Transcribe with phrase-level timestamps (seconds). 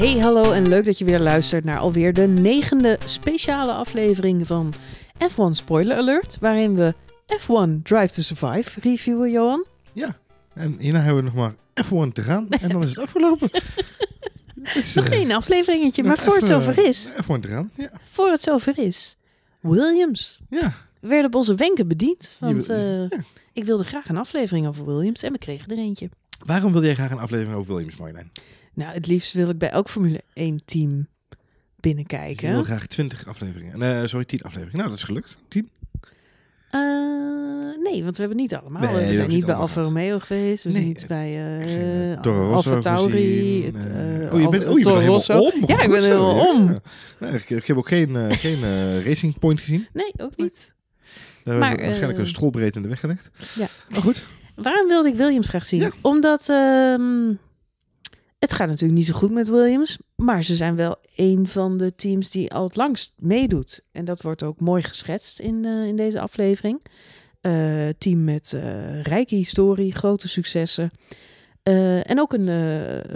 [0.00, 4.72] Hey, hallo en leuk dat je weer luistert naar alweer de negende speciale aflevering van
[5.28, 6.94] F1 Spoiler Alert, waarin we
[7.38, 9.64] F1 Drive to Survive reviewen, Johan.
[9.92, 10.16] Ja,
[10.54, 13.50] en hierna hebben we nog maar F1 te gaan en dan is het afgelopen.
[14.74, 17.90] Dus, Nog eh, één afleveringetje, maar voor het zover is, eh, F1 te gaan, ja.
[18.00, 19.16] voor het zover is,
[19.60, 20.40] Williams.
[20.48, 23.24] Ja, We werden op onze wenken bediend, want wil- eh, ja.
[23.52, 26.08] ik wilde graag een aflevering over Williams en we kregen er eentje.
[26.46, 28.30] waarom wil jij graag een aflevering over Williams, Marjolein?
[28.74, 31.36] Nou, het liefst wil ik bij elk Formule 1 team Ik
[31.76, 32.52] binnenkijken.
[32.52, 33.82] wil graag 20 afleveringen.
[33.82, 34.76] Eh sorry, 10 afleveringen.
[34.76, 35.36] Nou, dat is gelukt.
[35.48, 35.70] 10.
[36.70, 36.80] Eh,
[37.82, 38.82] nee, want we hebben niet allemaal.
[38.82, 39.80] Nee, we zijn niet bij Alfa.
[39.80, 40.64] Romeo geweest.
[40.64, 43.64] We zijn niet bij uh, eh, Toro Rosso Alfa Tauri.
[43.64, 43.74] het,
[44.32, 45.64] oh, je bent, oh, je bent helemaal om.
[45.66, 46.52] Ja, ik ben helemaal ja.
[46.52, 46.76] om.
[47.18, 48.60] Nee, ik, ik heb ook geen, geen
[49.04, 49.86] Racing Point gezien.
[49.92, 50.72] Nee, ook niet.
[51.44, 53.30] Daar Maar, hebben we waarschijnlijk een strolbreed in de weg gelegd.
[53.54, 53.66] Ja.
[53.88, 54.24] Maar goed.
[54.54, 55.80] Waarom wilde ik Williams graag zien?
[55.80, 55.90] Ja.
[56.00, 57.32] Omdat ehm,
[58.40, 59.98] het gaat natuurlijk niet zo goed met Williams.
[60.16, 63.82] Maar ze zijn wel een van de teams die al het langst meedoet.
[63.92, 66.82] En dat wordt ook mooi geschetst in, eh, in deze aflevering.
[67.40, 70.90] Eh, team met eh, rijke historie, grote successen.
[71.62, 72.48] En ook een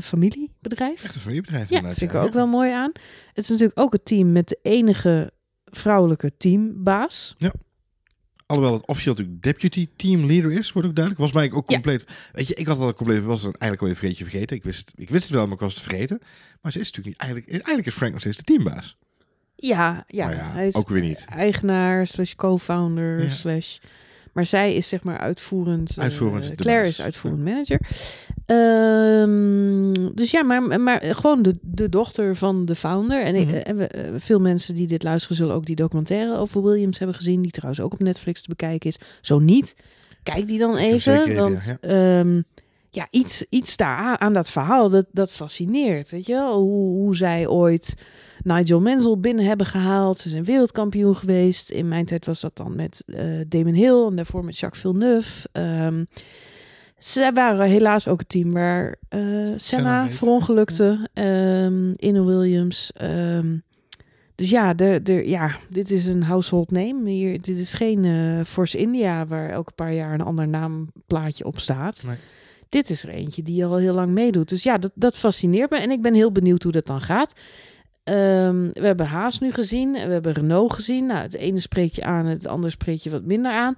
[0.03, 1.05] familiebedrijf.
[1.05, 1.71] Echt een familiebedrijf.
[1.71, 2.93] Ja, vind ik er ook wel mooi aan.
[3.29, 5.33] Het is natuurlijk ook het team met de enige
[5.65, 7.35] vrouwelijke teambaas.
[8.47, 11.25] Alhoewel het officieel natuurlijk deputy team leader is, wordt ook duidelijk.
[11.25, 11.75] Was mij ook Ja.
[11.75, 12.05] compleet.
[12.33, 13.23] Weet je, ik had het al compleet.
[13.23, 14.57] Was het eigenlijk al een vergeten vergeten.
[14.57, 16.19] Ik wist, ik wist het wel, maar ik was het vergeten.
[16.63, 17.17] Maar ze is natuurlijk niet.
[17.17, 18.97] Eigenlijk, eigenlijk is Frank nog steeds de teambaas.
[19.57, 21.25] Ja, ja, hij is ook weer niet.
[21.29, 23.31] eigenaar slash co-founder Ja.
[23.31, 23.79] slash...
[24.35, 25.91] Maar zij is zeg maar uitvoerend.
[25.97, 27.81] eh, Uitvoerend, Claire is uitvoerend manager.
[28.47, 33.23] Ehm, dus ja, maar, maar gewoon de, de dochter van de founder.
[33.23, 33.55] En, Mhm.
[33.55, 37.17] en we, eh, veel mensen die dit luisteren zullen ook die documentaire over Williams hebben
[37.17, 37.43] gezien.
[37.43, 38.99] Die trouwens ook op Netflix te bekijken is.
[39.21, 39.77] Zo niet,
[40.23, 41.35] kijk die dan even.
[41.37, 41.89] want ja,
[42.23, 42.25] ja,
[42.91, 46.11] ja iets, iets daar aan, aan dat verhaal, dat, dat fascineert.
[46.11, 46.61] Weet je wel?
[46.61, 47.95] Hoe, hoe zij ooit
[48.45, 50.19] Nigel Mansell binnen hebben gehaald.
[50.19, 51.71] Ze zijn wereldkampioen geweest.
[51.71, 55.49] In mijn tijd was dat dan met eh Damon Hill en daarvoor met Jacques Villeneuve.
[55.53, 56.03] Ehm
[57.05, 59.21] ze waren helaas ook het team waar eh,
[59.57, 62.93] Senna verongelukte ehm, in een Williams.
[62.93, 63.57] Ehm,
[64.35, 67.11] dus ja, de, de, ja, dit is een household name.
[67.11, 71.59] Hier, dit is geen eh, Force India waar elke paar jaar een ander naamplaatje op
[71.59, 72.05] staat.
[72.07, 72.17] Nee.
[72.69, 74.49] Dit is er eentje die al heel lang meedoet.
[74.49, 75.77] Dus ja, dat, dat fascineert me.
[75.77, 77.33] En ik ben heel benieuwd hoe dat dan gaat.
[78.05, 79.97] Ehm, we hebben Haas nu gezien.
[79.97, 81.07] en We hebben Renault gezien.
[81.07, 83.75] Nou, het ene spreekt je aan, het andere spreekt je wat minder aan.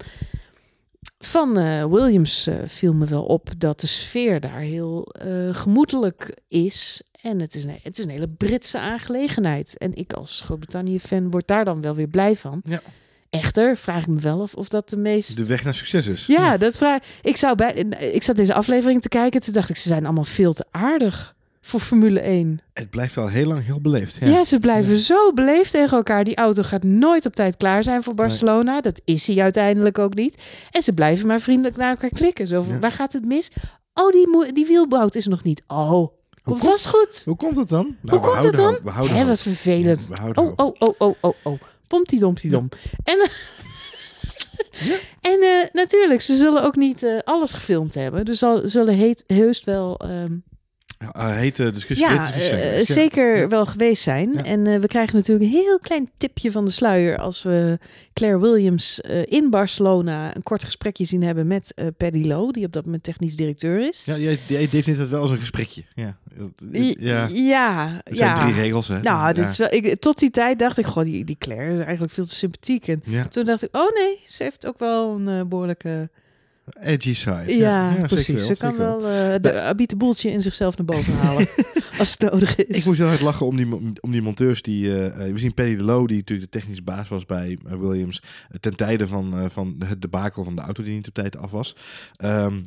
[1.19, 6.38] Van eh, Williams eh, viel me wel op dat de sfeer daar heel eh, gemoedelijk
[6.48, 7.03] is.
[7.22, 9.78] En het is, een, het is een hele Britse aangelegenheid.
[9.78, 12.60] En ik als Groot-Brittannië-fan word daar dan wel weer blij van.
[12.65, 12.81] Ja.
[13.31, 15.36] Echter vraag ik me wel af of dat de meest...
[15.36, 16.26] De weg naar succes is.
[16.26, 17.36] Ja, dat vraag ik.
[17.36, 17.75] Zou bij,
[18.12, 19.41] ik zat deze aflevering te kijken.
[19.41, 21.35] Toen dacht ik, ze zijn allemaal veel te aardig
[21.66, 22.60] voor Formule 1.
[22.72, 24.16] Het blijft wel heel lang heel beleefd.
[24.21, 24.44] Ja, Ja.
[24.44, 26.25] ze blijven zo beleefd tegen elkaar.
[26.25, 28.81] Die auto gaat nooit op tijd klaar zijn voor Barcelona.
[28.81, 30.37] Dat is hij uiteindelijk ook niet.
[30.71, 32.47] En ze blijven maar vriendelijk naar elkaar klikken.
[32.47, 32.81] Zo van, Ja.
[32.81, 33.50] waar gaat het mis?
[33.94, 35.62] Oh, die, die wielbout is nog niet.
[35.66, 36.06] Oh,
[36.44, 37.22] komt- vast goed.
[37.25, 37.84] Hoe komt het dan?
[37.84, 38.84] Nou, Hoe we komt houden het dan?
[38.84, 39.27] We houden hoop.
[39.27, 40.06] wat vervelend.
[40.09, 41.60] Ja, we houden Oh, oh, oh, oh, oh, oh.
[41.88, 42.69] Pompty dompty dom.
[43.04, 43.31] En, eh,
[45.33, 48.25] en eh, natuurlijk, ze zullen ook niet eh, alles gefilmd hebben.
[48.25, 50.33] Dus zal, zullen heet, heus wel ehm,
[50.99, 52.09] Ja, eh, hete discussie.
[52.09, 53.49] ja, hete discussie eh, zeker Ja.
[53.49, 54.33] wel geweest zijn.
[54.33, 54.43] Ja.
[54.45, 57.79] En eh, we krijgen natuurlijk een heel klein tipje van de sluier als we
[58.12, 62.67] Claire Williams eh, in Barcelona een kort gesprekje zien hebben met eh Paddy Lowe, die
[62.67, 64.05] op dat moment technisch directeur is.
[64.05, 65.83] Ja, jij, jij definieert het wel als een gesprekje.
[65.95, 66.17] Ja,
[67.01, 67.28] ja.
[67.33, 69.01] ja, Er zijn drie regels, hè?
[69.01, 71.81] Nou, dit is wel, ik, tot die tijd dacht ik, goh, die, die Claire is
[71.84, 72.89] eigenlijk veel te sympathiek.
[72.89, 76.09] En toen dacht ik, oh nee, ze heeft ook wel een eh, behoorlijke...
[76.81, 77.56] edgy side.
[77.56, 78.47] Ja, zeker precies.
[78.47, 81.49] ze kan zeker wel eh de Abite boeltje in zichzelf naar boven halen,
[81.99, 82.78] als het nodig is.
[82.78, 84.91] Ik moest heel hard lachen om die, om die monteurs die...
[84.91, 88.22] eh, eh, we zien Paddy de Lowe, die natuurlijk de technische baas was bij Williams...
[88.60, 91.50] ten tijde van, eh, van het debakel van de auto die niet op tijd af
[91.50, 91.77] was.
[92.16, 92.60] Ehm,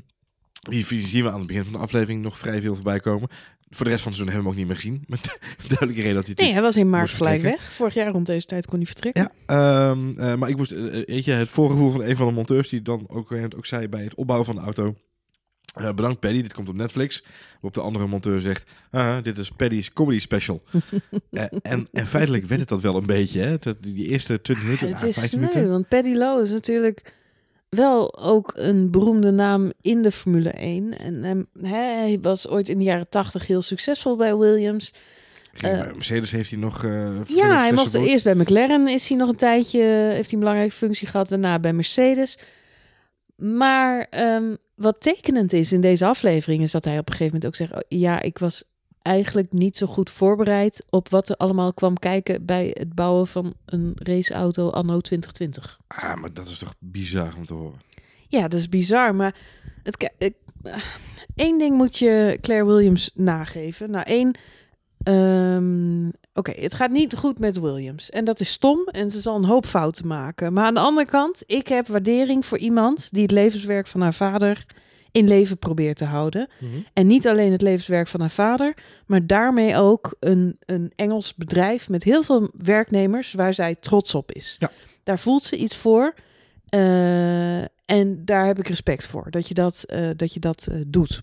[0.60, 3.30] die zien we aan het begin van de aflevering nog vrij veel voorbij komen.
[3.70, 5.04] Voor de rest van het seizoen hebben we hem ook niet meer gezien.
[5.08, 6.36] Met duidelijke reden dat hij...
[6.46, 7.62] Nee, hij was in maart gelijk weg.
[7.62, 9.32] Vorig jaar rond deze tijd kon hij vertrekken.
[9.48, 12.34] Ja, ehm, eh, maar ik moest, eh, weet je, het voorgevoel van een van de
[12.34, 14.96] monteurs die dan ook, ook zei bij het opbouwen van de auto.
[15.74, 17.24] eh, bedankt Paddy, dit komt op Netflix.
[17.54, 20.64] Waarop de andere monteur zegt, ah, dit is Paddy's comedy special.
[21.62, 23.58] En, en feitelijk werd het dat wel een beetje, hè?
[23.58, 25.70] Dat, die eerste 20 minuten, het ah, is 15 sneu, minuten.
[25.70, 27.14] want Paddy Lowe is natuurlijk
[27.70, 30.98] wel ook een beroemde naam in de Formule 1.
[31.00, 34.94] En hè, hij was ooit in de jaren 80 heel succesvol bij Williams.
[35.62, 36.84] Bij Mercedes heeft hij nog...
[36.84, 40.40] eh, Ja, hij mocht eerst bij McLaren is hij nog een tijdje, heeft hij een
[40.40, 42.38] belangrijke functie gehad, daarna bij Mercedes.
[43.36, 47.46] Maar ehm, wat tekenend is in deze aflevering is dat hij op een gegeven moment
[47.46, 48.64] ook zegt, oh, ja, ik was
[49.02, 53.54] eigenlijk niet zo goed voorbereid op wat er allemaal kwam kijken bij het bouwen van
[53.66, 55.80] een raceauto anno 2020.
[55.88, 57.82] Ah, maar dat is toch bizar om te horen.
[58.28, 59.36] Ja, dat is bizar, maar
[59.84, 60.84] het, ik, eh,
[61.36, 63.92] één ding moet je Claire Williams nageven.
[63.92, 64.38] Nou, één,
[65.04, 69.36] ehm, oké, het gaat niet goed met Williams en dat is stom en ze zal
[69.36, 70.54] een hoop fouten maken.
[70.54, 74.14] Maar aan de andere kant, ik heb waardering voor iemand die het levenswerk van haar
[74.14, 74.66] vader
[75.12, 76.48] in leven probeert te houden.
[76.94, 78.74] En niet alleen het levenswerk van haar vader,
[79.06, 84.32] maar daarmee ook een, een Engels bedrijf met heel veel werknemers waar zij trots op
[84.32, 84.56] is.
[84.60, 84.72] Ja.
[85.04, 86.14] Daar voelt ze iets voor.
[86.70, 90.78] eh, en daar heb ik respect voor, dat je dat, eh, dat, je dat eh,
[90.88, 91.22] doet.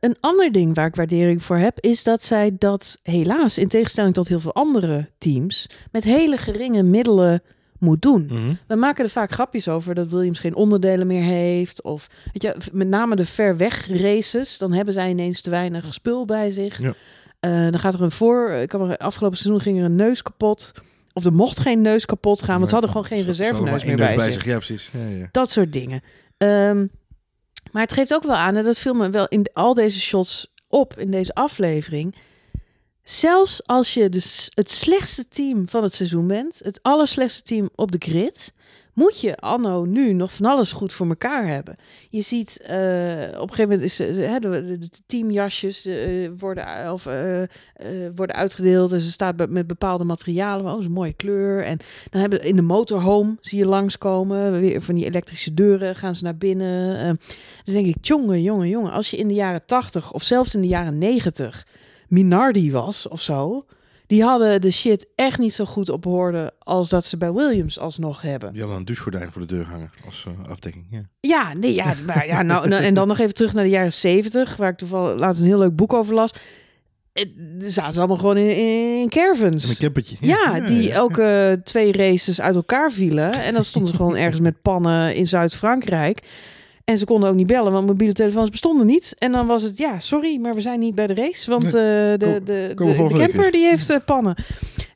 [0.00, 4.14] Een ander ding waar ik waardering voor heb, is dat zij dat helaas, in tegenstelling
[4.14, 7.42] tot heel veel andere teams, met hele geringe middelen
[7.82, 8.26] moet doen.
[8.30, 8.54] Mhm.
[8.66, 11.82] We maken er vaak grapjes over dat Williams geen onderdelen meer heeft.
[11.82, 14.58] Of weet je, met name de ver weg races.
[14.58, 16.78] Dan hebben zij ineens te weinig spul bij zich.
[16.78, 16.94] Ja.
[17.40, 18.50] Eh, dan gaat er een voor.
[18.50, 20.72] Ik kan me, afgelopen seizoen ging er een neus kapot.
[21.12, 24.32] Of er mocht geen neus kapot gaan, want ze hadden gewoon geen reserveneus meer bij,
[24.32, 24.44] zich.
[24.44, 24.90] Ja, precies.
[24.92, 25.28] Ja, ja.
[25.32, 26.00] Dat soort dingen.
[26.36, 26.86] Ehm,
[27.72, 30.52] maar het geeft ook wel aan, en dat viel me wel in al deze shots
[30.68, 32.14] op in deze aflevering.
[33.02, 34.02] Zelfs als je
[34.54, 38.52] het slechtste team van het seizoen bent, het allerslechtste team op de grid,
[38.92, 41.76] moet je anno nu nog van alles goed voor elkaar hebben.
[42.10, 42.78] Je ziet eh,
[43.40, 47.04] op een gegeven moment is eh, de, teamjasjes eh, worden, of,
[48.14, 50.72] worden uitgedeeld en ze staat met bepaalde materialen.
[50.72, 51.64] Oh, een mooie kleur.
[51.64, 51.78] En
[52.10, 56.24] dan hebben in de motorhome zie je langskomen, weer van die elektrische deuren gaan ze
[56.24, 57.18] naar binnen.
[57.64, 60.60] Dan denk ik, jongen, jongen, jongen, als je in de jaren 80 of zelfs in
[60.60, 61.66] de jaren 90
[62.12, 63.64] Minardi was of zo,
[64.06, 67.78] die hadden de shit echt niet zo goed op orde als dat ze bij Williams
[67.78, 68.52] alsnog hebben.
[68.52, 70.86] Die hadden een douchegordijn voor de deur hangen als eh, afdekking.
[70.90, 71.02] Ja.
[71.20, 73.92] Ja, nee, ja, maar ja, nou, nou, en dan nog even terug naar de jaren
[73.92, 76.34] 70, waar ik toevallig laatst een heel leuk boek over las.
[77.12, 77.24] Eh,
[77.62, 78.56] Er zaten ze allemaal gewoon in,
[79.00, 79.64] in caravans.
[79.64, 80.16] En een campertje.
[80.20, 83.32] Ja, die elke twee races uit elkaar vielen.
[83.32, 86.22] En dan stonden ze gewoon ergens met pannen in Zuid-Frankrijk.
[86.84, 89.14] En ze konden ook niet bellen, want mobiele telefoons bestonden niet.
[89.18, 91.50] En dan was het, ja, sorry, maar we zijn niet bij de race.
[91.50, 94.34] Want eh, de, de, Kom- de, de, camper die heeft eh, pannen.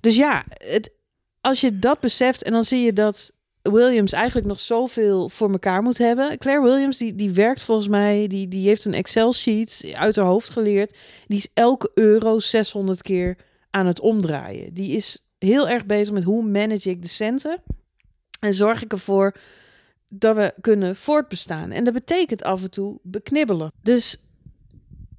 [0.00, 0.90] Dus ja, het,
[1.40, 5.82] als je dat beseft en dan zie je dat Williams eigenlijk nog zoveel voor elkaar
[5.82, 6.38] moet hebben.
[6.38, 10.50] Claire Williams, die, die werkt volgens mij, die, die heeft een Excel-sheet uit haar hoofd
[10.50, 10.96] geleerd.
[11.26, 13.36] Die is elke euro 600 keer
[13.70, 14.74] aan het omdraaien.
[14.74, 17.62] Die is heel erg bezig met hoe manage ik de centen
[18.40, 19.34] en zorg ik ervoor
[20.18, 21.70] dat we kunnen voortbestaan.
[21.70, 23.72] En dat betekent af en toe beknibbelen.
[23.82, 24.26] Dus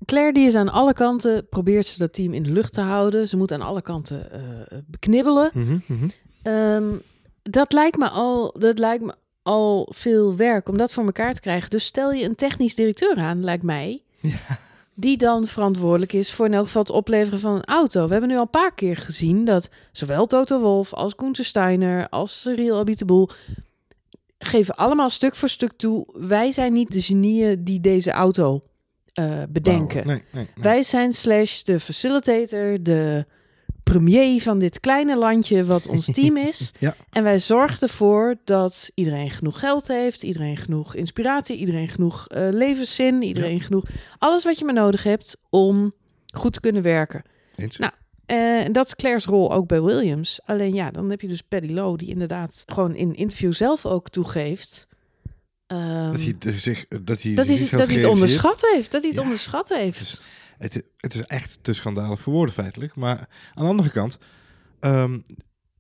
[0.06, 3.28] Claire die is aan alle kanten, probeert ze dat team in de lucht te houden.
[3.28, 4.40] Ze moet aan alle kanten eh,
[4.86, 5.50] beknibbelen.
[5.54, 6.08] Mhm, mhm.
[6.42, 6.96] Ehm,
[7.44, 11.42] dat, lijkt me al, dat lijkt me al veel werk om dat voor elkaar te
[11.42, 11.70] krijgen.
[11.70, 14.04] Dus stel je een technisch directeur aan, lijkt mij.
[15.00, 18.06] Die dan verantwoordelijk is voor in elk geval het opleveren van een auto.
[18.06, 22.10] We hebben nu al een paar keer gezien dat zowel Toto Wolf als Koenter Steiner
[22.10, 23.30] als Cyril Abiteboul
[24.40, 26.08] geven allemaal stuk voor stuk toe.
[26.14, 28.64] Wij zijn niet de genieën die deze auto
[29.14, 30.04] eh, bedenken.
[30.04, 30.06] Bouwen.
[30.08, 30.64] Nee, nee, nee.
[30.64, 33.26] Wij zijn slash de facilitator, de
[33.84, 36.74] premier van dit kleine landje wat ons team is.
[36.80, 36.96] Ja.
[37.10, 42.48] En wij zorgen ervoor dat iedereen genoeg geld heeft, iedereen genoeg inspiratie, iedereen genoeg eh,
[42.52, 43.86] levenszin, iedereen genoeg...
[44.18, 45.94] Alles wat je maar nodig hebt om
[46.34, 47.24] goed te kunnen werken.
[47.56, 47.78] Eens.
[47.78, 47.92] Nou,
[48.28, 50.40] Eh, En dat is Claire's rol ook bij Williams.
[50.46, 54.10] Alleen ja, dan heb je dus Paddy Lowe, die inderdaad gewoon in interview zelf ook
[54.10, 54.88] toegeeft.
[55.68, 58.92] ehm, dat hij zich, dat hij, dat hij, dat het onderschat heeft.
[58.92, 59.24] Dat hij het Ja.
[59.26, 60.00] onderschat heeft.
[60.00, 60.22] Het is,
[60.58, 62.96] het, het is echt te schandalig voor woorden feitelijk.
[62.96, 63.18] Maar
[63.54, 64.18] aan de andere kant,
[64.80, 65.18] ehm,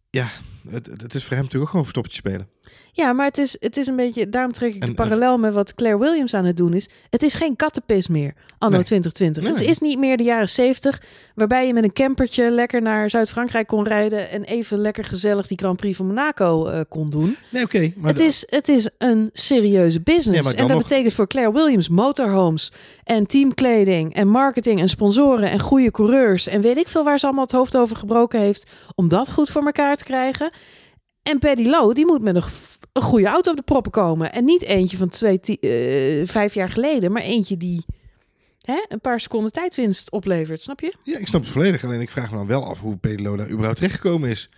[0.10, 0.28] ja,
[0.70, 2.50] het, het is voor hem natuurlijk ook gewoon verstoppertje spelen.
[2.92, 5.54] Ja, maar het is, het is een beetje, daarom trek ik En- de parallel met
[5.54, 6.90] wat Claire Williams aan het doen is.
[7.10, 8.86] Het is geen kattenpis meer, anno Nee.
[8.86, 9.44] 2020.
[9.44, 9.52] Nee.
[9.52, 11.02] Het is niet meer de jaren 70,
[11.38, 15.58] waarbij je met een campertje lekker naar Zuid-Frankrijk kon rijden en even lekker gezellig die
[15.58, 17.36] Grand Prix van Monaco eh, kon doen.
[17.50, 17.94] Nee, oké.
[17.96, 20.52] maar het, is, het is een serieuze business.
[20.54, 22.72] En dat nog- betekent voor Claire Williams motorhomes
[23.04, 27.26] en teamkleding en marketing en sponsoren en goede coureurs en weet ik veel waar ze
[27.26, 30.50] allemaal het hoofd over gebroken heeft om dat goed voor elkaar te krijgen.
[31.24, 34.32] En Paddy Lowe, die moet met een, goede auto op de proppen komen.
[34.34, 37.86] En niet eentje van twee, eh, vijf jaar geleden, maar eentje die
[38.68, 40.62] hè, een paar seconden tijdwinst oplevert.
[40.62, 40.94] Snap je?
[41.04, 41.84] Ja, ik snap het volledig.
[41.84, 44.50] Alleen ik vraag me dan wel af hoe Pedro daar überhaupt terechtgekomen is.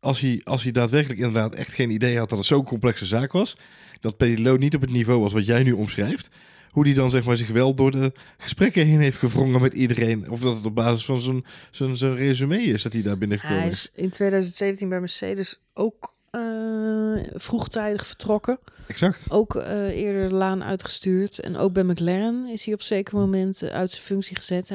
[0.00, 3.32] Als hij, als hij daadwerkelijk inderdaad echt geen idee had dat het zo'n complexe zaak
[3.32, 3.56] was.
[4.00, 6.28] Dat Pedro niet op het niveau was wat jij nu omschrijft.
[6.70, 10.30] Hoe die dan zeg maar zich wel door de gesprekken heen heeft gevrongen met iedereen.
[10.30, 13.58] Of dat het op basis van zijn, zijn, zijn resume is dat hij daar binnengekomen
[13.58, 13.90] Hij is.
[13.94, 18.58] is in 2017 bij Mercedes ook eh, vroegtijdig vertrokken.
[18.86, 19.24] Exact.
[19.28, 21.38] Ook eh, eerder de laan uitgestuurd.
[21.38, 24.70] En ook bij McLaren is hij op zeker moment eh, uit zijn functie gezet.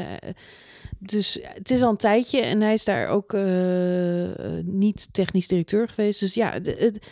[1.00, 3.34] Dus het is al een tijdje en hij is daar ook
[4.64, 6.20] niet technisch directeur geweest.
[6.20, 7.08] Dus ja, de- het,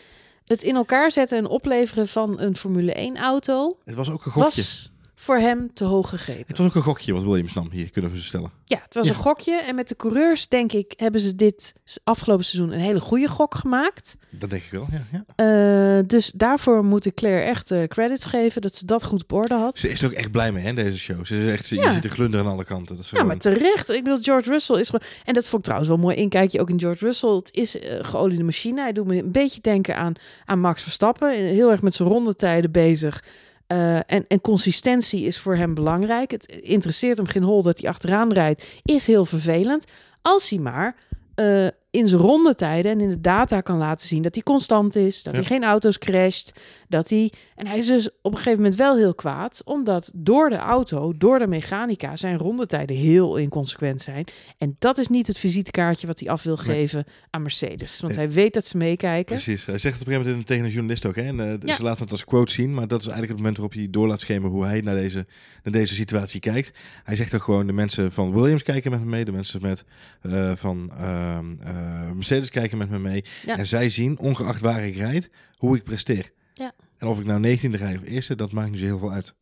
[0.45, 4.31] het in elkaar zetten en opleveren van een Formule 1 auto Het was ook een
[4.31, 4.43] gokje.
[4.61, 6.43] was voor hem te hoog gegrepen.
[6.47, 8.51] Het was ook een gokje wat Williams nam, hier kunnen we ze stellen.
[8.65, 9.13] Ja, het was Ja.
[9.13, 9.55] een gokje.
[9.67, 11.73] En met de coureurs, denk ik, hebben ze dit
[12.03, 14.17] afgelopen seizoen een hele goede gok gemaakt.
[14.29, 15.23] Dat denk ik wel, ja.
[15.35, 15.97] ja.
[15.97, 19.31] Eh, dus daarvoor moet ik Claire echt eh, credits geven dat ze dat goed op
[19.31, 19.77] orde had.
[19.77, 21.25] Ze is er ook echt blij mee, hè, deze show.
[21.25, 21.87] Ze is echt, ze, Ja.
[21.87, 22.95] je ziet de glunder aan alle kanten.
[22.95, 23.89] Dat is Ja, maar terecht.
[23.89, 25.07] Ik bedoel, George Russell is gewoon...
[25.25, 27.29] En dat vond ik trouwens wel mooi inkijkje ook in George Russell.
[27.35, 28.81] Het is eh geoliede machine.
[28.81, 30.13] Hij doet me een beetje denken aan,
[30.45, 31.31] aan Max Verstappen.
[31.33, 33.23] Heel erg met zijn rondetijden bezig.
[33.71, 36.31] Eh, en, en consistentie is voor hem belangrijk.
[36.31, 38.65] Het interesseert hem geen hol dat hij achteraan rijdt.
[38.83, 39.85] Is heel vervelend.
[40.21, 40.95] Als hij maar
[41.35, 45.23] eh, in zijn rondetijden en in de data kan laten zien dat hij constant is.
[45.23, 45.39] Dat Ja.
[45.39, 46.59] hij geen auto's crasht.
[46.87, 47.31] Dat hij...
[47.55, 49.61] En hij is dus op een gegeven moment wel heel kwaad.
[49.65, 54.25] Omdat door de auto, door de mechanica, zijn rondetijden heel inconsequent zijn.
[54.57, 56.65] En dat is niet het visitekaartje wat hij af wil Nee.
[56.65, 58.01] geven aan Mercedes.
[58.01, 58.25] Want Nee.
[58.25, 59.35] hij weet dat ze meekijken.
[59.35, 59.65] Precies.
[59.65, 61.15] Hij zegt het op een gegeven moment tegen een journalist ook.
[61.15, 61.21] Hè?
[61.21, 61.75] En, eh, Ja.
[61.75, 64.07] Ze laten het als quote zien, maar dat is eigenlijk het moment waarop hij door
[64.07, 65.25] laat schemeren hoe hij naar deze,
[65.63, 66.71] naar deze situatie kijkt.
[67.03, 69.83] Hij zegt ook gewoon, de mensen van Williams kijken met me mee, de mensen met,
[70.21, 71.79] eh, van ehm, eh,
[72.13, 73.23] Mercedes kijken met me mee.
[73.45, 73.57] Ja.
[73.57, 76.31] En zij zien, ongeacht waar ik rijd, hoe ik presteer.
[76.53, 76.71] Ja.
[76.97, 79.33] En of ik nou 19e rij of eerste, dat maakt niet zo heel veel uit.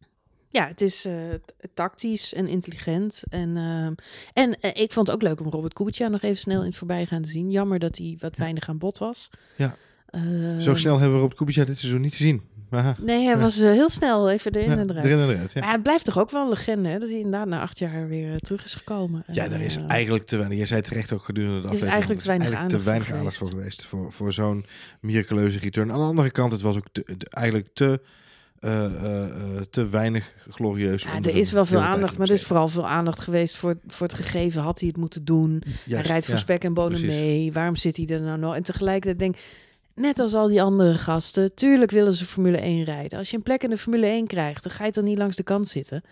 [0.50, 1.14] Ja, het is eh,
[1.74, 3.24] tactisch en intelligent.
[3.30, 3.94] En, ehm,
[4.34, 6.76] en eh, ik vond het ook leuk om Robert Kubica nog even snel in het
[6.76, 7.52] voorbijgaan te zien.
[7.52, 9.30] Jammer dat hij wat weinig aan bod was.
[9.56, 9.76] Ja.
[10.12, 12.42] Ehm, Zo snel hebben we op Kubica dit seizoen niet te zien.
[13.02, 15.06] Nee, hij was eh, heel snel even erin Ja, en eruit.
[15.06, 15.52] erin en eruit.
[15.52, 15.60] Ja.
[15.62, 17.00] Maar hij blijft toch ook wel een legende, hè?
[17.00, 19.24] Dat hij inderdaad na acht jaar weer eh, terug is gekomen.
[19.32, 20.58] Ja, daar is eh, eigenlijk te weinig.
[20.58, 21.92] Jij zei terecht ook gedurende de Er is aflevering.
[21.94, 23.86] eigenlijk te weinig er is aandacht te weinig voor aandacht voor geweest.
[23.86, 24.66] Voor, voor zo'n
[25.02, 25.92] miraculeuze return.
[25.92, 28.02] Aan de andere kant, het was ook te- eigenlijk te,
[29.70, 31.04] te weinig glorieus.
[31.04, 34.08] Ja, er is wel veel aandacht, maar er is vooral veel aandacht geweest voor, voor
[34.08, 34.62] het gegeven.
[34.62, 35.64] Had hij het moeten doen?
[35.90, 36.40] hij rijdt voor ja.
[36.42, 37.20] spek en bonen precies.
[37.20, 37.52] mee.
[37.54, 38.56] Waarom zit hij er nou nog?
[38.56, 39.42] En tegelijkertijd denk ik,
[40.00, 43.18] net als al die andere gasten, tuurlijk willen ze Formule 1 rijden.
[43.18, 45.36] Als je een plek in de Formule 1 krijgt, dan ga je toch niet langs
[45.36, 46.04] de kant zitten.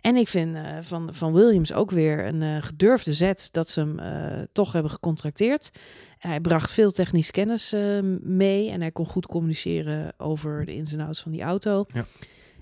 [0.00, 3.80] En ik vind eh, van, van Williams ook weer een eh, gedurfde zet dat ze
[3.80, 5.70] hem eh, toch hebben gecontracteerd.
[6.18, 7.74] Hij bracht veel technische kennis
[8.20, 11.84] mee en hij kon goed communiceren over de ins en outs van die auto.
[11.92, 12.06] Ja.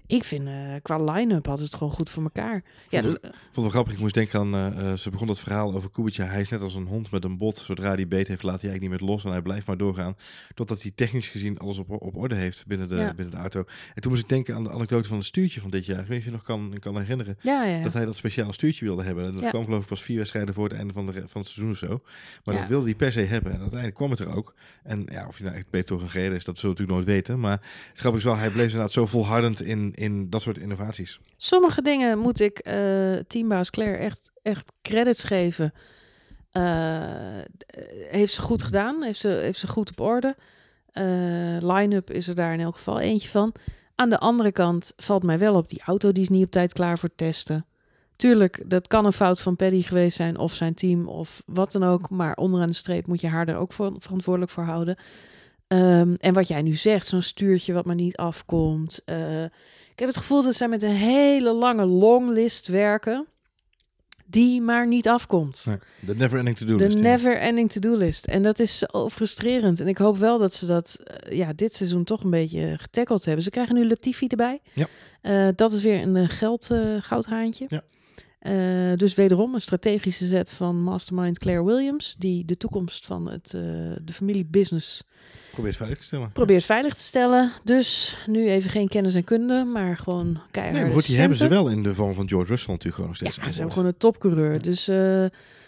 [0.09, 2.62] Ik vind eh, qua line-up had het gewoon goed voor elkaar.
[2.88, 3.93] Ja, Vond Ik vond het wel grappig.
[3.93, 6.25] Ik moest denken aan, eh, eh, ze begon het verhaal over Kubica.
[6.25, 7.57] Hij is net als een hond met een bot.
[7.57, 9.25] Zodra hij beet heeft, laat hij eigenlijk niet meer los.
[9.25, 10.17] En hij blijft maar doorgaan.
[10.55, 13.15] Totdat hij technisch gezien alles op, op orde heeft binnen de, Ja.
[13.15, 13.65] binnen de auto.
[13.95, 16.00] En toen moest ik denken aan de anekdote van het stuurtje van dit jaar.
[16.00, 17.37] Ik weet niet of je nog kan, kan herinneren.
[17.41, 17.83] ja.
[17.83, 19.25] Dat hij dat speciale stuurtje wilde hebben.
[19.25, 21.50] En dat kwam geloof ik pas vier wedstrijden voor het einde van, de, van het
[21.50, 22.00] seizoen of zo.
[22.45, 23.53] Maar dat wilde hij per se hebben.
[23.53, 24.55] En uiteindelijk kwam het er ook.
[24.83, 27.19] En ja, of hij nou echt beter door gereden is, dat zullen we natuurlijk nooit
[27.27, 27.41] weten.
[27.41, 31.21] Maar het grappige is wel, hij bleef inderdaad zo volhardend in, in dat soort innovaties.
[31.37, 35.73] Sommige dingen moet ik eh teambaas Claire echt, echt credits geven.
[36.50, 37.40] Eh,
[38.09, 40.37] heeft ze goed gedaan, heeft ze, heeft ze goed op orde.
[40.93, 41.05] Eh,
[41.61, 43.55] Line-up is er daar in elk geval eentje van.
[43.95, 46.73] Aan de andere kant valt mij wel op, die auto die is niet op tijd
[46.73, 47.67] klaar voor testen.
[48.17, 51.85] Tuurlijk, dat kan een fout van Paddy geweest zijn of zijn team of wat dan
[51.85, 52.11] ook.
[52.11, 54.97] Maar onderaan de streep moet je haar er ook voor, verantwoordelijk voor houden.
[55.69, 59.01] Ehm, en wat jij nu zegt, zo'n stuurtje wat maar niet afkomt.
[59.05, 59.43] eh,
[59.93, 63.27] ik heb het gevoel dat zij met een hele lange longlist werken.
[64.27, 65.63] Die maar niet afkomt.
[65.67, 66.99] Nee, de never ending to do De list.
[66.99, 67.03] ja.
[67.05, 68.27] never ending to-do list.
[68.27, 69.81] En dat is zo frustrerend.
[69.81, 73.25] En ik hoop wel dat ze dat eh, ja, dit seizoen toch een beetje getackeld
[73.25, 73.45] hebben.
[73.45, 74.61] Ze krijgen nu Latifi erbij.
[74.73, 74.87] Ja.
[75.21, 76.71] Eh, dat is weer een geld
[77.01, 77.65] goudhaantje.
[77.69, 77.83] Ja.
[78.38, 82.14] Eh, dus wederom een strategische zet van mastermind Claire Williams.
[82.18, 83.61] Die de toekomst van het, eh,
[84.02, 85.02] de familiebusiness
[85.50, 86.33] Probeer het veilig te stellen.
[86.33, 87.52] probeert veilig te stellen.
[87.64, 90.76] Dus nu even geen kennis en kunde, maar gewoon keihard.
[90.76, 93.09] Nee, maar goed, die hebben ze wel in de vorm van George Russell natuurlijk gewoon
[93.09, 93.37] nog steeds.
[93.37, 94.62] Ja, ze hebben gewoon een topcoureur.
[94.62, 95.25] Dus, eh,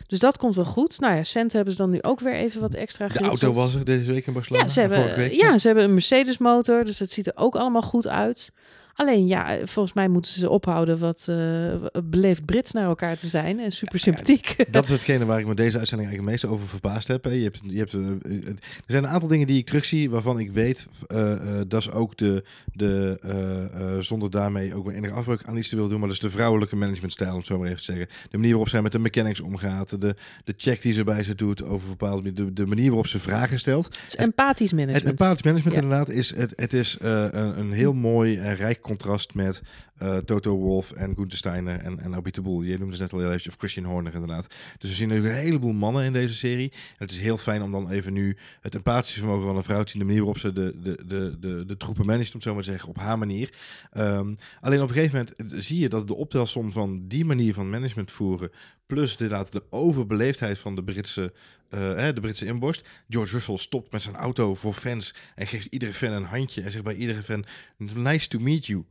[0.07, 1.01] dus dat komt wel goed.
[1.01, 3.75] Nou ja, cent hebben ze dan nu ook weer even wat extra De auto was
[3.75, 4.65] er deze week in Barcelona.
[4.65, 5.33] Ja, ze hebben, week.
[5.33, 8.53] ja, ze hebben een Mercedes motor, dus het ziet er ook allemaal goed uit.
[9.01, 13.61] Alleen ja, volgens mij moeten ze ophouden wat eh, beleefd Brits naar elkaar te zijn
[13.61, 14.57] en super sympathiek.
[14.71, 17.25] Dat is hetgene waar ik me deze uitzending eigenlijk het meeste over verbaasd heb.
[17.25, 17.31] hè.
[17.31, 18.55] Je hebt, je hebt, eh, eh, er
[18.87, 21.39] zijn een aantal dingen die ik terugzie waarvan ik weet, eh, eh,
[21.69, 23.65] dat is ook de, de eh,
[23.95, 26.23] eh, zonder daarmee ook maar enige afbreuk aan iets te willen doen, maar dat is
[26.23, 28.07] de vrouwelijke managementstijl, om het zo maar even te zeggen.
[28.31, 30.15] De manier waarop zij met de mechanics omgaat, de,
[30.45, 33.59] de check die ze bij ze doet over bepaalde de, de manier waarop ze vragen
[33.59, 33.85] stelt.
[33.85, 35.21] Het is empathisch Het management.
[35.21, 35.83] empathisch management Ja.
[35.83, 39.63] inderdaad is, het, het is eh, een, een heel mooi en rijk contrast met
[39.97, 42.63] eh, Toto Wolff en Gunther Steiner en, en Abit de Boel.
[42.63, 44.55] Je noemde ze net al heel eventjes, of Christian Horner inderdaad.
[44.79, 46.71] Dus we zien een heleboel mannen in deze serie.
[46.73, 49.83] En het is heel fijn om dan even nu het empathische vermogen van een vrouw
[49.83, 50.01] te zien.
[50.01, 52.63] De manier waarop ze de, de, de, de, de troepen managt, om het zo maar
[52.63, 53.53] te zeggen, op haar manier.
[53.93, 57.71] Ehm, alleen op een gegeven moment zie je dat de optelsom van die manier van
[57.71, 58.51] management voeren,
[58.87, 61.33] plus inderdaad de overbeleefdheid van de Britse
[61.71, 61.81] uh,
[62.15, 62.89] de Britse inborst.
[63.09, 66.71] George Russell stopt met zijn auto voor fans en geeft iedere fan een handje en
[66.71, 67.45] zegt bij iedere fan:
[67.77, 68.85] Nice to meet you.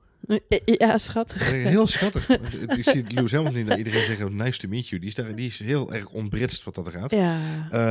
[0.66, 1.52] Ja, schattig.
[1.52, 2.30] Heel schattig.
[2.78, 5.02] ik zie Lewis Hamilton niet naar iedereen zeggen nice to meet you.
[5.02, 7.12] Die is, daar, die is heel erg onbritst wat dat gaat.
[7.12, 7.38] Ja.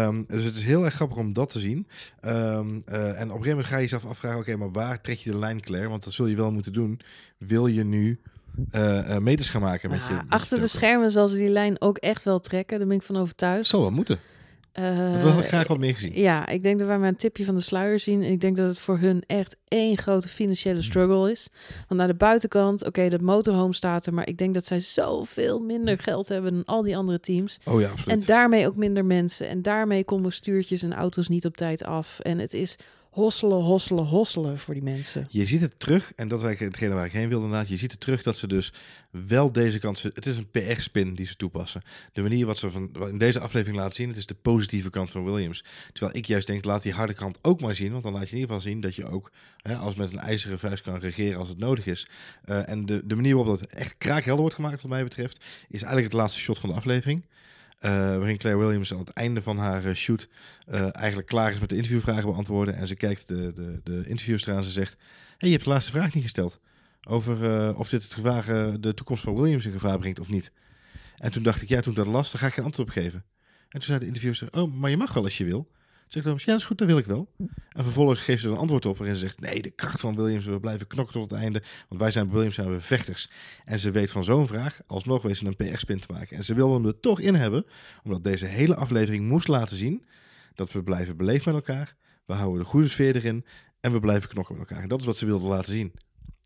[0.06, 1.86] Um, dus het is heel erg grappig om dat te zien.
[2.24, 5.00] Um, uh, en op een gegeven moment ga je jezelf afvragen, oké, okay, maar waar
[5.00, 5.88] trek je de lijn, Claire?
[5.88, 7.00] Want dat zul je wel moeten doen.
[7.38, 8.20] Wil je nu
[8.72, 10.14] uh, uh, meters gaan maken met ja, je...
[10.14, 12.78] Met achter je de schermen zal ze die lijn ook echt wel trekken.
[12.78, 13.66] Daar ben ik van overtuigd.
[13.66, 14.18] Zal wel moeten.
[14.78, 16.12] Uh, dat wil ik graag wat meer gezien.
[16.14, 18.22] Ja, ik denk dat wij maar een tipje van de sluier zien.
[18.22, 21.48] En ik denk dat het voor hun echt één grote financiële struggle is.
[21.88, 24.14] Want naar de buitenkant, oké, okay, dat motorhome staat er.
[24.14, 27.58] Maar ik denk dat zij zoveel minder geld hebben dan al die andere teams.
[27.64, 28.20] Oh ja, absoluut.
[28.20, 29.48] En daarmee ook minder mensen.
[29.48, 32.20] En daarmee komen stuurtjes en auto's niet op tijd af.
[32.20, 32.76] En het is
[33.18, 35.26] hosselen, hosselen, hosselen voor die mensen.
[35.30, 37.68] Je ziet het terug, en dat is eigenlijk hetgene waar ik heen wilde inderdaad.
[37.68, 38.72] Je ziet het terug dat ze dus
[39.10, 40.02] wel deze kant...
[40.02, 41.82] Het is een PR-spin die ze toepassen.
[42.12, 45.10] De manier wat ze van, in deze aflevering laten zien, het is de positieve kant
[45.10, 45.64] van Williams.
[45.92, 47.92] Terwijl ik juist denk, laat die harde kant ook maar zien.
[47.92, 50.18] Want dan laat je in ieder geval zien dat je ook hè, als met een
[50.18, 52.08] ijzeren vuist kan regeren als het nodig is.
[52.46, 55.82] Uh, en de, de manier waarop dat echt kraakhelder wordt gemaakt wat mij betreft, is
[55.82, 57.24] eigenlijk het laatste shot van de aflevering.
[57.80, 60.28] Uh, waarin Claire Williams aan het einde van haar uh, shoot
[60.68, 62.74] uh, eigenlijk klaar is met de interviewvragen beantwoorden.
[62.74, 64.96] En ze kijkt de, de, de interviewster aan en ze zegt...
[65.38, 66.60] hey, je hebt de laatste vraag niet gesteld.
[67.08, 68.44] Over of dit het gevaar,
[68.80, 70.52] de toekomst van Williams in gevaar brengt of niet.
[71.16, 73.24] En toen dacht ik, ja, toen dat las, daar ga ik geen antwoord op geven.
[73.48, 75.70] En toen zei de interviewster, oh, maar je mag wel als je wil.
[76.08, 77.28] Zeg dan, ja, is goed, dat wil ik wel.
[77.68, 80.16] En vervolgens geeft ze er een antwoord op waarin ze zegt, nee, de kracht van
[80.16, 81.62] Williams, we blijven knokken tot het einde.
[81.88, 83.30] Want wij zijn Williams, zijn we vechters.
[83.64, 86.36] En ze weet van zo'n vraag, alsnog weet ze een PR-spin te maken.
[86.36, 87.66] En ze wilde hem er toch in hebben,
[88.04, 90.04] omdat deze hele aflevering moest laten zien
[90.54, 91.94] dat we blijven beleefd met elkaar.
[92.24, 93.44] We houden de goede sfeer erin
[93.80, 94.82] en we blijven knokken met elkaar.
[94.82, 95.92] En dat is wat ze wilde laten zien.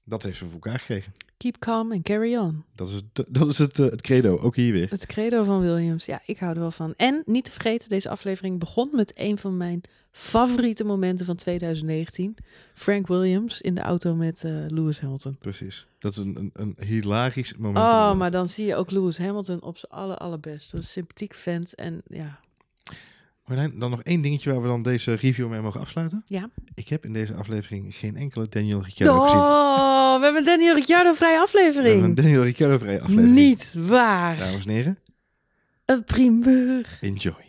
[0.05, 1.13] Dat heeft ze voor elkaar gekregen.
[1.43, 2.65] Keep calm and carry on.
[2.75, 4.91] Dat is, het, dat is het, uh, het credo, ook hier weer.
[4.91, 6.07] Het credo van Williams.
[6.07, 6.95] Ja, ik hou er wel van.
[6.97, 12.37] En niet te vergeten, deze aflevering begon met een van mijn favoriete momenten van 2019.
[12.75, 15.37] Frank Williams in de auto met uh, Lewis Hamilton.
[15.39, 15.87] Precies.
[15.99, 17.85] Dat is een, een, een hilarisch moment.
[17.85, 20.71] Oh, maar dan zie je ook Lewis Hamilton op zijn aller, allerbest.
[20.71, 22.41] Dat is een sympathiek vent en ja...
[23.45, 26.23] Marlijn, dan nog één dingetje waar we dan deze review mee mogen afsluiten.
[26.27, 26.51] Ja.
[26.75, 29.39] Ik heb in deze aflevering geen enkele Daniel Ricciardo oh, gezien.
[29.39, 31.83] Oh, we hebben een Daniel Ricciardo vrije aflevering.
[31.83, 33.35] We hebben een Daniel Ricciardo vrije aflevering.
[33.35, 34.37] Niet waar.
[34.37, 34.99] Dames en heren.
[35.85, 36.99] Een primeur.
[37.01, 37.45] Enjoy.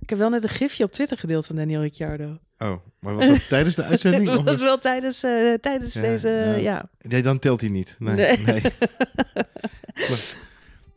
[0.00, 2.38] Ik heb wel net een gifje op Twitter gedeeld van Daniel Ricciardo.
[2.58, 4.30] Oh, maar was dat tijdens de uitzending?
[4.30, 6.54] dat was wel tijdens, uh, tijdens Ja, deze, ja.
[6.54, 6.88] ja.
[7.00, 7.96] Nee, dan telt hij niet.
[7.98, 8.14] Nee.
[8.14, 8.38] Nee.
[8.44, 8.62] nee.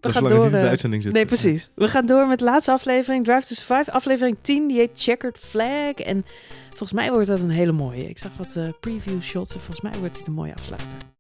[0.02, 0.32] We gaan door.
[0.32, 1.14] het niet in de eh, uitzending zit.
[1.14, 1.70] Nee, precies.
[1.76, 3.92] We gaan door met de laatste aflevering, Drive to Survive.
[3.92, 5.94] Aflevering 10, die heet Checkered Flag.
[5.94, 6.26] En
[6.70, 8.10] volgens mij wordt dat een hele mooie.
[8.10, 11.19] Ik zag wat eh, preview shots en volgens mij wordt dit een mooie afsluiter.